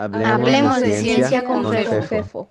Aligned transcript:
Hablemos, 0.00 0.80
de, 0.80 0.98
ciencia, 0.98 1.44
con, 1.44 1.70
Fefo. 1.70 2.50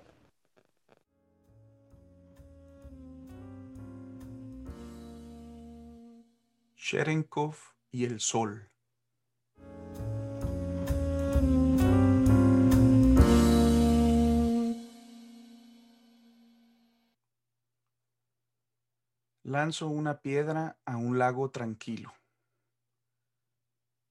Cherenkov 6.76 7.56
y 7.90 8.04
el 8.04 8.20
Sol. 8.20 8.70
Lanzo 19.42 19.88
una 19.88 20.20
piedra 20.20 20.78
a 20.84 20.96
un 20.96 21.18
lago 21.18 21.50
tranquilo. 21.50 22.12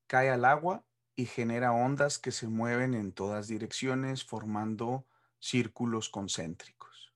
Cae 0.08 0.30
al 0.30 0.44
agua 0.44 0.84
y 1.20 1.26
genera 1.26 1.74
ondas 1.74 2.18
que 2.18 2.32
se 2.32 2.48
mueven 2.48 2.94
en 2.94 3.12
todas 3.12 3.50
direcciones 3.50 4.24
formando 4.24 5.06
círculos 5.38 6.08
concéntricos. 6.08 7.14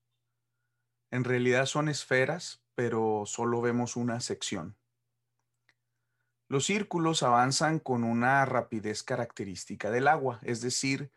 En 1.09 1.23
realidad 1.23 1.67
son 1.67 1.87
esferas, 1.87 2.61
pero 2.75 3.23
solo 3.25 3.61
vemos 3.61 3.95
una 3.95 4.19
sección. 4.19 4.75
Los 6.49 6.65
círculos 6.65 7.23
avanzan 7.23 7.79
con 7.79 8.03
una 8.03 8.43
rapidez 8.43 9.03
característica 9.03 9.89
del 9.89 10.09
agua, 10.09 10.41
es 10.41 10.59
decir, 10.59 11.09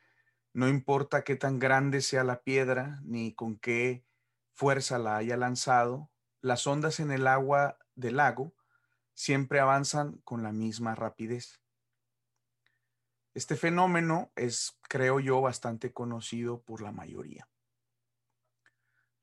no 0.53 0.69
importa 0.69 1.25
qué 1.25 1.35
tan 1.35 1.59
grande 1.59 2.01
sea 2.03 2.23
la 2.23 2.43
piedra 2.45 3.01
ni 3.03 3.35
con 3.35 3.59
qué 3.59 4.05
fuerza 4.53 5.01
la 5.01 5.17
haya 5.17 5.37
lanzado, 5.37 6.09
las 6.41 6.69
ondas 6.69 7.01
en 7.01 7.11
el 7.11 7.27
agua 7.27 7.79
del 7.97 8.19
lago 8.19 8.55
siempre 9.13 9.59
avanzan 9.59 10.19
con 10.19 10.45
la 10.45 10.53
misma 10.53 10.95
rapidez. 10.95 11.66
Este 13.37 13.55
fenómeno 13.55 14.33
es, 14.35 14.79
creo 14.89 15.21
yo, 15.21 15.43
bastante 15.43 15.93
conocido 15.93 16.63
por 16.63 16.81
la 16.81 16.91
mayoría. 16.91 17.47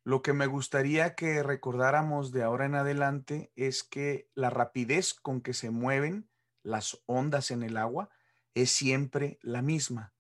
Lo 0.04 0.22
que 0.22 0.34
me 0.34 0.46
gustaría 0.46 1.16
que 1.16 1.42
recordáramos 1.42 2.32
de 2.32 2.44
ahora 2.44 2.68
en 2.68 2.76
adelante 2.76 3.52
es 3.56 3.84
que 3.84 4.30
la 4.36 4.52
rapidez 4.52 5.16
con 5.16 5.42
que 5.42 5.56
se 5.56 5.72
mueven 5.72 6.30
las 6.62 7.02
ondas 7.08 7.50
en 7.50 7.64
el 7.64 7.76
agua 7.76 8.12
es 8.54 8.70
siempre 8.70 9.40
la 9.42 9.64
misma. 9.64 10.14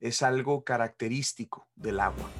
Es 0.00 0.20
algo 0.20 0.64
característico 0.64 1.68
del 1.76 2.00
agua. 2.00 2.32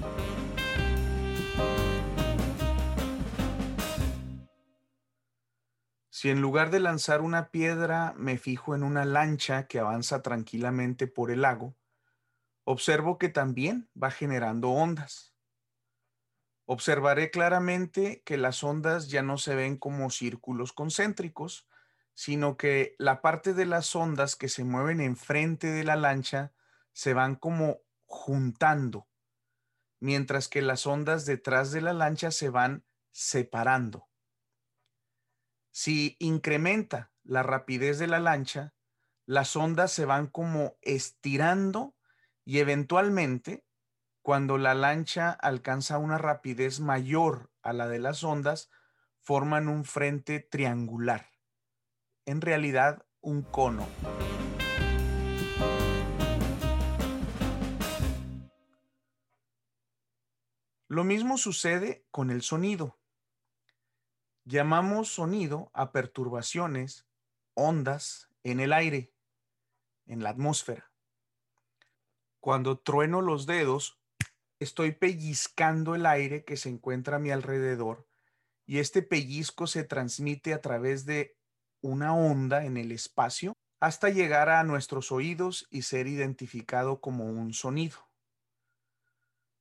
Si 6.21 6.29
en 6.29 6.43
lugar 6.43 6.71
de 6.71 6.81
lanzar 6.81 7.23
una 7.23 7.51
piedra 7.51 8.13
me 8.15 8.37
fijo 8.37 8.75
en 8.75 8.83
una 8.83 9.07
lancha 9.07 9.67
que 9.67 9.79
avanza 9.79 10.21
tranquilamente 10.21 11.07
por 11.07 11.31
el 11.31 11.41
lago, 11.41 11.79
observo 12.65 13.17
que 13.17 13.31
también 13.31 13.89
va 13.97 14.11
generando 14.11 14.69
ondas. 14.69 15.35
Observaré 16.67 17.31
claramente 17.31 18.23
que 18.27 18.37
las 18.37 18.63
ondas 18.63 19.09
ya 19.09 19.23
no 19.23 19.39
se 19.39 19.55
ven 19.55 19.79
como 19.79 20.11
círculos 20.11 20.75
concéntricos, 20.75 21.67
sino 22.13 22.59
que 22.59 22.97
la 22.99 23.23
parte 23.23 23.55
de 23.55 23.65
las 23.65 23.97
ondas 23.97 24.37
que 24.37 24.51
se 24.51 24.63
mueven 24.63 25.01
enfrente 25.01 25.69
de 25.69 25.85
la 25.85 25.97
lancha 25.97 26.53
se 26.93 27.15
van 27.15 27.35
como 27.35 27.79
juntando, 28.05 29.09
mientras 30.01 30.49
que 30.49 30.61
las 30.61 30.87
ondas 30.87 31.25
detrás 31.25 31.73
de 31.73 31.81
la 31.81 31.95
lancha 31.95 32.31
se 32.31 32.51
van 32.51 32.85
separando. 33.11 34.10
Si 35.71 36.17
incrementa 36.19 37.13
la 37.23 37.43
rapidez 37.43 37.99
de 37.99 38.09
la 38.09 38.19
lancha, 38.19 38.75
las 39.25 39.55
ondas 39.55 39.93
se 39.93 40.05
van 40.05 40.27
como 40.27 40.77
estirando 40.83 41.95
y 42.45 42.59
eventualmente, 42.59 43.65
cuando 44.23 44.59
la 44.59 44.75
lancha 44.75 45.31
alcanza 45.31 45.99
una 45.99 46.19
rapidez 46.19 46.81
mayor 46.81 47.53
a 47.63 47.73
la 47.73 47.89
de 47.89 48.01
las 48.01 48.25
ondas, 48.25 48.71
forman 49.21 49.69
un 49.69 49.85
frente 49.85 50.41
triangular. 50.41 51.31
En 52.27 52.41
realidad, 52.41 53.07
un 53.21 53.43
cono. 53.43 53.87
Lo 60.89 61.05
mismo 61.05 61.39
sucede 61.39 62.05
con 62.11 62.31
el 62.31 62.43
sonido. 62.43 63.00
Llamamos 64.51 65.15
sonido 65.15 65.71
a 65.75 65.93
perturbaciones, 65.93 67.07
ondas 67.55 68.29
en 68.43 68.59
el 68.59 68.73
aire, 68.73 69.15
en 70.07 70.25
la 70.25 70.31
atmósfera. 70.31 70.91
Cuando 72.41 72.77
trueno 72.77 73.23
los 73.23 73.47
dedos, 73.47 74.01
estoy 74.59 74.91
pellizcando 74.91 75.95
el 75.95 76.05
aire 76.05 76.43
que 76.45 76.57
se 76.57 76.69
encuentra 76.69 77.19
a 77.19 77.21
mi 77.21 77.31
alrededor 77.31 78.09
y 78.67 78.81
este 78.81 79.03
pellizco 79.03 79.69
se 79.69 79.85
transmite 79.85 80.53
a 80.53 80.61
través 80.61 81.05
de 81.07 81.39
una 81.81 82.17
onda 82.17 82.65
en 82.65 82.77
el 82.77 82.91
espacio 82.91 83.53
hasta 83.79 84.09
llegar 84.09 84.49
a 84.49 84.65
nuestros 84.65 85.13
oídos 85.13 85.69
y 85.71 85.83
ser 85.83 86.09
identificado 86.09 87.01
como 87.01 87.27
un 87.27 87.55
sonido. 87.55 87.99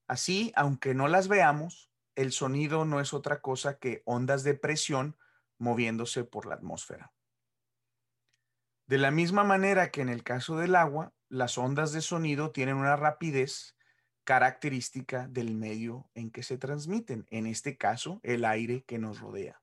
Así, 0.08 0.52
aunque 0.56 0.96
no 0.96 1.08
las 1.08 1.28
veamos, 1.28 1.89
el 2.16 2.32
sonido 2.32 2.86
no 2.86 3.00
es 3.00 3.14
otra 3.14 3.42
cosa 3.42 3.78
que 3.78 4.02
ondas 4.06 4.44
de 4.44 4.56
presión 4.56 5.18
moviéndose 5.58 6.24
por 6.24 6.46
la 6.46 6.56
atmósfera. 6.56 7.14
De 8.88 8.98
la 8.98 9.12
misma 9.12 9.44
manera 9.44 9.92
que 9.92 10.02
en 10.02 10.10
el 10.10 10.24
caso 10.24 10.58
del 10.58 10.76
agua, 10.76 11.14
las 11.28 11.58
ondas 11.58 11.92
de 11.92 12.02
sonido 12.02 12.52
tienen 12.52 12.76
una 12.76 12.96
rapidez 12.96 13.76
característica 14.24 15.28
del 15.28 15.56
medio 15.56 16.10
en 16.14 16.32
que 16.32 16.44
se 16.44 16.58
transmiten, 16.58 17.28
en 17.30 17.46
este 17.46 17.78
caso, 17.78 18.20
el 18.24 18.46
aire 18.46 18.84
que 18.84 18.98
nos 18.98 19.20
rodea. 19.20 19.62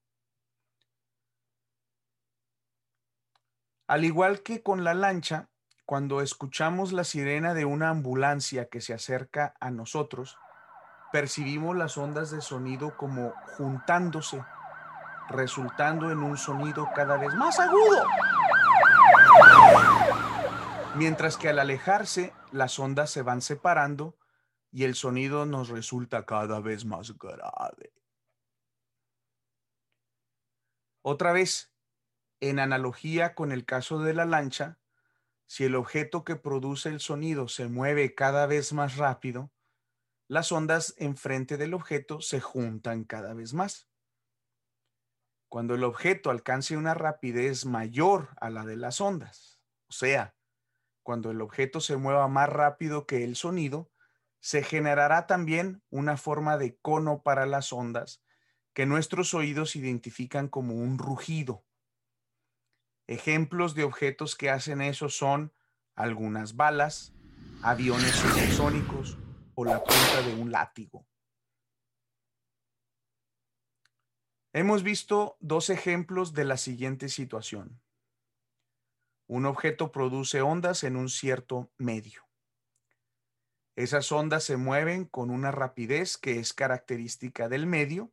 Al 3.88 4.04
igual 4.04 4.42
que 4.42 4.62
con 4.62 4.82
la 4.82 4.94
lancha, 4.94 5.48
cuando 5.84 6.20
escuchamos 6.20 6.92
la 6.92 7.04
sirena 7.04 7.54
de 7.54 7.64
una 7.64 7.90
ambulancia 7.90 8.68
que 8.68 8.80
se 8.80 8.92
acerca 8.92 9.54
a 9.60 9.70
nosotros, 9.70 10.36
percibimos 11.16 11.74
las 11.74 11.96
ondas 11.96 12.30
de 12.30 12.42
sonido 12.42 12.94
como 12.94 13.32
juntándose, 13.56 14.44
resultando 15.30 16.10
en 16.10 16.18
un 16.18 16.36
sonido 16.36 16.90
cada 16.94 17.16
vez 17.16 17.34
más 17.34 17.58
agudo. 17.58 18.04
Mientras 20.94 21.38
que 21.38 21.48
al 21.48 21.58
alejarse, 21.58 22.34
las 22.52 22.78
ondas 22.78 23.08
se 23.08 23.22
van 23.22 23.40
separando 23.40 24.18
y 24.70 24.84
el 24.84 24.94
sonido 24.94 25.46
nos 25.46 25.70
resulta 25.70 26.26
cada 26.26 26.60
vez 26.60 26.84
más 26.84 27.16
grave. 27.16 27.94
Otra 31.00 31.32
vez, 31.32 31.72
en 32.40 32.58
analogía 32.58 33.34
con 33.34 33.52
el 33.52 33.64
caso 33.64 34.00
de 34.00 34.12
la 34.12 34.26
lancha, 34.26 34.78
si 35.46 35.64
el 35.64 35.76
objeto 35.76 36.24
que 36.24 36.36
produce 36.36 36.90
el 36.90 37.00
sonido 37.00 37.48
se 37.48 37.68
mueve 37.68 38.14
cada 38.14 38.44
vez 38.44 38.74
más 38.74 38.98
rápido, 38.98 39.50
las 40.28 40.50
ondas 40.52 40.94
enfrente 40.98 41.56
del 41.56 41.74
objeto 41.74 42.20
se 42.20 42.40
juntan 42.40 43.04
cada 43.04 43.34
vez 43.34 43.54
más. 43.54 43.88
Cuando 45.48 45.74
el 45.74 45.84
objeto 45.84 46.30
alcance 46.30 46.76
una 46.76 46.94
rapidez 46.94 47.64
mayor 47.64 48.30
a 48.40 48.50
la 48.50 48.64
de 48.64 48.76
las 48.76 49.00
ondas, 49.00 49.60
o 49.88 49.92
sea, 49.92 50.34
cuando 51.02 51.30
el 51.30 51.40
objeto 51.40 51.80
se 51.80 51.96
mueva 51.96 52.26
más 52.26 52.48
rápido 52.48 53.06
que 53.06 53.22
el 53.22 53.36
sonido, 53.36 53.92
se 54.40 54.62
generará 54.62 55.26
también 55.26 55.82
una 55.90 56.16
forma 56.16 56.58
de 56.58 56.76
cono 56.78 57.22
para 57.22 57.46
las 57.46 57.72
ondas 57.72 58.22
que 58.74 58.86
nuestros 58.86 59.32
oídos 59.32 59.76
identifican 59.76 60.48
como 60.48 60.74
un 60.74 60.98
rugido. 60.98 61.64
Ejemplos 63.06 63.74
de 63.74 63.84
objetos 63.84 64.36
que 64.36 64.50
hacen 64.50 64.82
eso 64.82 65.08
son 65.08 65.54
algunas 65.94 66.56
balas, 66.56 67.14
aviones 67.62 68.10
supersónicos, 68.10 69.16
o 69.56 69.64
la 69.64 69.82
punta 69.82 70.22
de 70.22 70.34
un 70.34 70.52
látigo. 70.52 71.06
Hemos 74.52 74.82
visto 74.82 75.36
dos 75.40 75.70
ejemplos 75.70 76.34
de 76.34 76.44
la 76.44 76.56
siguiente 76.56 77.08
situación. 77.08 77.82
Un 79.26 79.46
objeto 79.46 79.92
produce 79.92 80.40
ondas 80.40 80.84
en 80.84 80.96
un 80.96 81.08
cierto 81.08 81.72
medio. 81.78 82.28
Esas 83.76 84.12
ondas 84.12 84.44
se 84.44 84.56
mueven 84.56 85.04
con 85.04 85.30
una 85.30 85.50
rapidez 85.50 86.16
que 86.16 86.38
es 86.38 86.52
característica 86.52 87.48
del 87.48 87.66
medio 87.66 88.12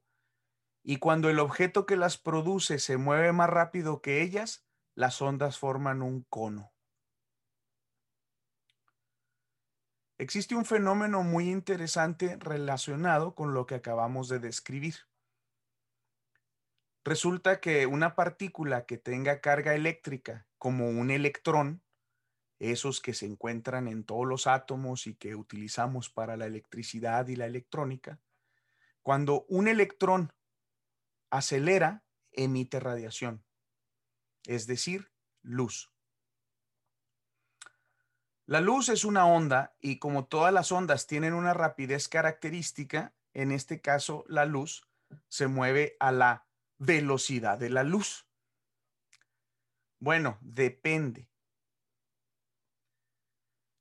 y 0.81 0.97
cuando 0.97 1.29
el 1.29 1.39
objeto 1.39 1.85
que 1.85 1.95
las 1.95 2.17
produce 2.17 2.79
se 2.79 2.97
mueve 2.97 3.31
más 3.31 3.49
rápido 3.49 4.01
que 4.01 4.21
ellas, 4.21 4.65
las 4.95 5.21
ondas 5.21 5.57
forman 5.59 6.01
un 6.01 6.23
cono. 6.23 6.72
Existe 10.23 10.55
un 10.55 10.63
fenómeno 10.63 11.21
muy 11.21 11.49
interesante 11.49 12.37
relacionado 12.39 13.35
con 13.35 13.53
lo 13.53 13.65
que 13.65 13.75
acabamos 13.75 14.29
de 14.29 14.39
describir. 14.39 14.95
Resulta 17.03 17.59
que 17.59 17.87
una 17.87 18.15
partícula 18.15 18.85
que 18.85 18.97
tenga 18.97 19.41
carga 19.41 19.75
eléctrica 19.75 20.47
como 20.57 20.87
un 20.87 21.11
electrón 21.11 21.83
esos 22.57 23.01
que 23.01 23.13
se 23.13 23.25
encuentran 23.25 23.89
en 23.89 24.05
todos 24.05 24.25
los 24.25 24.47
átomos 24.47 25.07
y 25.07 25.15
que 25.15 25.35
utilizamos 25.35 26.09
para 26.09 26.37
la 26.37 26.45
electricidad 26.45 27.27
y 27.27 27.35
la 27.35 27.45
electrónica, 27.45 28.21
cuando 29.01 29.43
un 29.49 29.67
electrón 29.67 30.31
acelera, 31.31 32.05
emite 32.31 32.79
radiación, 32.79 33.43
es 34.45 34.67
decir, 34.67 35.11
luz. 35.41 35.92
La 38.45 38.59
luz 38.59 38.89
es 38.89 39.05
una 39.05 39.25
onda 39.25 39.75
y 39.79 39.99
como 39.99 40.25
todas 40.25 40.53
las 40.53 40.71
ondas 40.71 41.07
tienen 41.07 41.33
una 41.33 41.53
rapidez 41.53 42.09
característica, 42.09 43.13
en 43.33 43.51
este 43.51 43.79
caso 43.79 44.25
la 44.27 44.45
luz 44.45 44.85
se 45.29 45.47
mueve 45.47 45.95
a 45.99 46.11
la 46.11 46.45
velocidad 46.77 47.57
de 47.57 47.69
la 47.69 47.83
luz. 47.83 48.27
Bueno, 49.99 50.37
depende. 50.41 51.29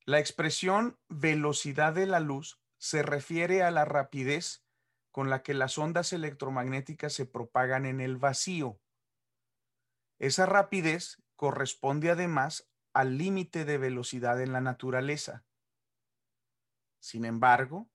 La 0.05 0.21
expresión 0.21 0.99
velocidad 1.09 1.93
de 1.93 2.07
la 2.07 2.21
luz 2.21 2.61
se 2.79 3.03
refiere 3.03 3.63
a 3.63 3.73
la 3.73 3.85
rapidez 3.85 4.65
con 5.11 5.29
la 5.31 5.43
que 5.43 5.55
las 5.55 5.79
ondas 5.79 6.13
electromagnéticas 6.13 7.13
se 7.13 7.27
propagan 7.27 7.85
en 7.85 8.01
el 8.01 8.17
vacío. 8.17 8.81
Esa 10.19 10.47
rapidez 10.47 11.21
corresponde 11.35 12.11
además 12.11 12.72
al 12.93 13.19
límite 13.19 13.65
de 13.65 13.79
velocidad 13.79 14.41
en 14.41 14.53
la 14.53 14.61
naturaleza. 14.61 15.45
Sin 17.01 17.25
embargo, 17.25 17.91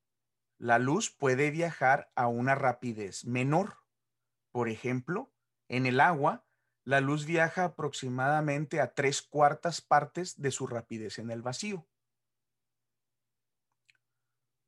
la 0.57 0.79
luz 0.79 1.11
puede 1.11 1.51
viajar 1.51 2.11
a 2.15 2.27
una 2.27 2.55
rapidez 2.55 3.25
menor. 3.25 3.77
Por 4.51 4.69
ejemplo, 4.69 5.31
en 5.67 5.85
el 5.85 5.99
agua, 5.99 6.45
la 6.83 7.01
luz 7.01 7.25
viaja 7.25 7.65
aproximadamente 7.65 8.81
a 8.81 8.93
tres 8.93 9.21
cuartas 9.21 9.81
partes 9.81 10.41
de 10.41 10.51
su 10.51 10.67
rapidez 10.67 11.19
en 11.19 11.29
el 11.29 11.41
vacío. 11.41 11.87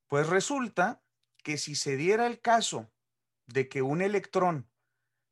Pues 0.07 0.27
resulta 0.27 1.01
que 1.43 1.57
si 1.57 1.75
se 1.75 1.95
diera 1.95 2.27
el 2.27 2.41
caso 2.41 2.91
de 3.45 3.69
que 3.69 3.81
un 3.81 4.01
electrón 4.01 4.69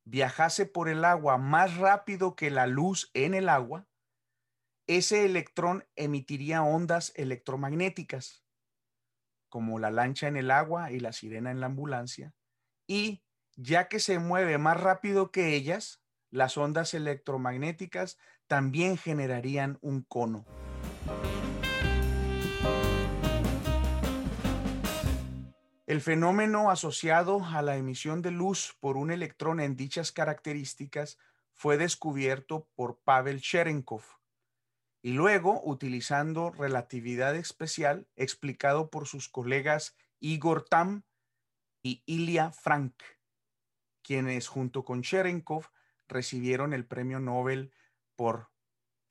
viajase 0.04 0.66
por 0.66 0.88
el 0.88 1.04
agua 1.04 1.36
más 1.36 1.76
rápido 1.76 2.34
que 2.34 2.50
la 2.50 2.66
luz 2.66 3.10
en 3.12 3.34
el 3.34 3.48
agua, 3.48 3.86
ese 4.88 5.26
electrón 5.26 5.84
emitiría 5.96 6.62
ondas 6.62 7.12
electromagnéticas, 7.14 8.42
como 9.50 9.78
la 9.78 9.90
lancha 9.90 10.28
en 10.28 10.38
el 10.38 10.50
agua 10.50 10.90
y 10.90 10.98
la 10.98 11.12
sirena 11.12 11.50
en 11.50 11.60
la 11.60 11.66
ambulancia, 11.66 12.34
y 12.86 13.22
ya 13.54 13.88
que 13.88 14.00
se 14.00 14.18
mueve 14.18 14.56
más 14.56 14.80
rápido 14.80 15.30
que 15.30 15.54
ellas, 15.54 16.02
las 16.30 16.56
ondas 16.56 16.94
electromagnéticas 16.94 18.16
también 18.46 18.96
generarían 18.96 19.78
un 19.82 20.02
cono. 20.02 20.46
El 25.86 26.00
fenómeno 26.00 26.70
asociado 26.70 27.44
a 27.44 27.60
la 27.60 27.76
emisión 27.76 28.22
de 28.22 28.30
luz 28.30 28.74
por 28.80 28.96
un 28.96 29.10
electrón 29.10 29.60
en 29.60 29.76
dichas 29.76 30.12
características 30.12 31.18
fue 31.52 31.76
descubierto 31.76 32.68
por 32.74 33.00
Pavel 33.00 33.40
Cherenkov 33.42 34.17
y 35.02 35.12
luego, 35.12 35.62
utilizando 35.64 36.50
relatividad 36.50 37.36
especial, 37.36 38.08
explicado 38.16 38.90
por 38.90 39.06
sus 39.06 39.28
colegas 39.28 39.96
Igor 40.20 40.64
Tam 40.64 41.04
y 41.82 42.02
Ilya 42.06 42.50
Frank, 42.50 42.94
quienes 44.02 44.48
junto 44.48 44.84
con 44.84 45.02
Cherenkov 45.02 45.68
recibieron 46.08 46.72
el 46.72 46.86
premio 46.86 47.20
Nobel 47.20 47.72
por 48.16 48.50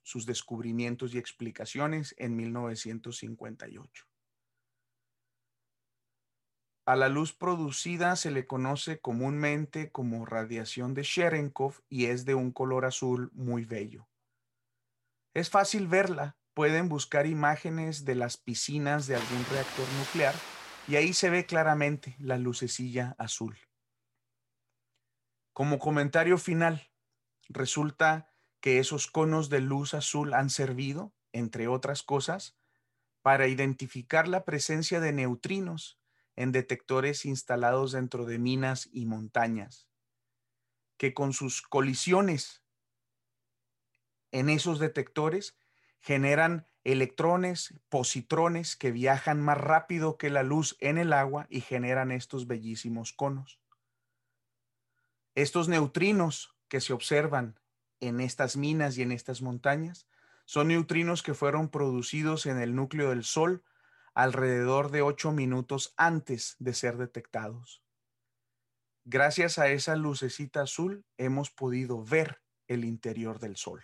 sus 0.04 0.26
descubrimientos 0.26 1.14
y 1.14 1.18
explicaciones 1.18 2.16
en 2.18 2.36
1958. 2.36 4.06
A 6.86 6.96
la 6.96 7.10
luz 7.10 7.34
producida 7.34 8.16
se 8.16 8.32
le 8.32 8.48
conoce 8.48 9.00
comúnmente 9.00 9.92
como 9.92 10.26
radiación 10.26 10.94
de 10.94 11.04
Cherenkov 11.04 11.82
y 11.90 12.06
es 12.06 12.24
de 12.24 12.36
un 12.36 12.52
color 12.52 12.86
azul 12.86 13.30
muy 13.34 13.66
bello. 13.66 14.08
Es 15.38 15.52
fácil 15.52 15.86
verla, 15.88 16.36
pueden 16.56 16.90
buscar 16.90 17.28
imágenes 17.28 18.06
de 18.06 18.16
las 18.16 18.38
piscinas 18.38 19.06
de 19.06 19.18
algún 19.18 19.46
reactor 19.52 19.86
nuclear 20.00 20.34
y 20.88 20.96
ahí 20.96 21.14
se 21.14 21.30
ve 21.30 21.46
claramente 21.46 22.16
la 22.18 22.40
lucecilla 22.40 23.16
azul. 23.20 23.56
Como 25.54 25.78
comentario 25.78 26.40
final, 26.40 26.90
resulta 27.50 28.34
que 28.62 28.80
esos 28.80 29.06
conos 29.06 29.52
de 29.52 29.62
luz 29.62 29.94
azul 29.94 30.34
han 30.34 30.50
servido, 30.50 31.14
entre 31.34 31.68
otras 31.68 32.02
cosas, 32.02 32.58
para 33.22 33.46
identificar 33.48 34.28
la 34.28 34.44
presencia 34.44 35.00
de 35.00 35.14
neutrinos 35.14 36.00
en 36.36 36.52
detectores 36.52 37.26
instalados 37.26 37.92
dentro 37.92 38.26
de 38.26 38.40
minas 38.40 38.90
y 38.92 39.06
montañas, 39.06 39.88
que 40.98 41.14
con 41.14 41.32
sus 41.32 41.62
colisiones 41.62 42.64
en 44.32 44.50
esos 44.50 44.80
detectores 44.80 45.58
generan 46.00 46.68
electrones, 46.84 47.74
positrones 47.90 48.76
que 48.76 48.92
viajan 48.92 49.42
más 49.42 49.58
rápido 49.58 50.18
que 50.18 50.30
la 50.30 50.44
luz 50.44 50.78
en 50.80 50.98
el 50.98 51.12
agua 51.12 51.48
y 51.50 51.62
generan 51.62 52.12
estos 52.12 52.48
bellísimos 52.48 53.14
conos. 53.14 53.60
Estos 55.36 55.68
neutrinos 55.68 56.56
que 56.68 56.82
se 56.82 56.94
observan 56.94 57.60
en 58.00 58.22
estas 58.22 58.58
minas 58.58 58.98
y 58.98 59.02
en 59.02 59.12
estas 59.12 59.42
montañas 59.42 60.08
son 60.46 60.70
neutrinos 60.70 61.24
que 61.24 61.34
fueron 61.34 61.70
producidos 61.70 62.46
en 62.46 62.60
el 62.60 62.74
núcleo 62.74 63.10
del 63.10 63.24
Sol 63.24 63.64
alrededor 64.14 64.90
de 64.90 65.02
ocho 65.02 65.32
minutos 65.32 65.94
antes 65.98 66.56
de 66.60 66.74
ser 66.74 66.98
detectados. 66.98 67.84
Gracias 69.04 69.60
a 69.60 69.68
esa 69.68 69.96
lucecita 69.96 70.62
azul 70.62 71.06
hemos 71.18 71.52
podido 71.52 72.04
ver 72.04 72.42
el 72.68 72.84
interior 72.84 73.40
del 73.40 73.58
Sol. 73.58 73.84